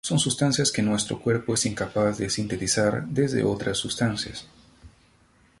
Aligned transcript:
Son 0.03 0.17
sustancias 0.17 0.71
que 0.71 0.81
nuestro 0.81 1.19
cuerpo 1.19 1.53
es 1.53 1.67
incapaz 1.67 2.17
de 2.17 2.31
sintetizar 2.31 3.05
desde 3.05 3.43
otras 3.43 3.77
sustancias. 3.77 4.47